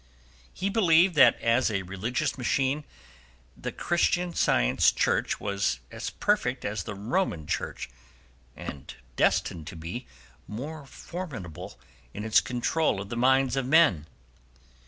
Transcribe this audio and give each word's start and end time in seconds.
He 0.51 0.67
believed 0.71 1.13
that 1.13 1.39
as 1.41 1.69
a 1.69 1.83
religious 1.83 2.35
machine 2.35 2.85
the 3.55 3.71
Christian 3.71 4.33
Science 4.33 4.91
Church 4.91 5.39
was 5.39 5.79
as 5.91 6.09
perfect 6.09 6.65
as 6.65 6.81
the 6.81 6.95
Roman 6.95 7.45
Church 7.45 7.87
and 8.55 8.95
destined 9.15 9.67
to 9.67 9.75
be 9.75 10.07
more 10.47 10.87
formidable 10.87 11.79
in 12.15 12.25
its 12.25 12.41
control 12.41 12.99
of 12.99 13.09
the 13.09 13.15
minds 13.15 13.55
of 13.55 13.67
men. 13.67 14.07